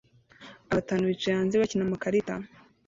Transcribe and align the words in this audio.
Abantu 0.69 0.75
batanu 0.79 1.09
bicaye 1.11 1.35
hanze 1.39 1.55
bakina 1.61 1.83
amakarita 1.85 2.33